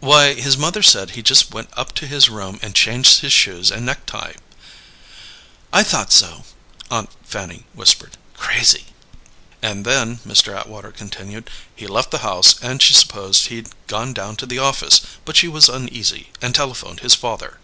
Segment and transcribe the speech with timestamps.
[0.00, 3.70] "Why, his mother said he just went up to his room and changed his shoes
[3.70, 4.34] and necktie"
[5.72, 6.44] "I thought so,"
[6.90, 8.18] Aunt Fanny whispered.
[8.34, 8.84] "Crazy!"
[9.62, 10.54] "And then," Mr.
[10.54, 15.00] Atwater continued, "he left the house and she supposed he'd gone down to the office;
[15.24, 17.58] but she was uneasy, and telephoned his father.